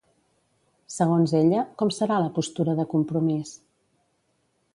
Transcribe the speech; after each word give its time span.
Segons 0.93 1.35
ella, 1.41 1.67
com 1.83 1.93
serà 1.99 2.17
la 2.25 2.33
postura 2.39 2.79
de 2.81 2.87
Compromís? 2.95 3.57